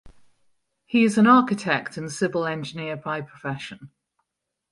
He 0.87 1.03
is 1.03 1.19
an 1.19 1.27
architect 1.27 1.95
and 1.95 2.11
civil 2.11 2.47
engineer 2.47 2.97
by 2.97 3.21
profession. 3.21 3.91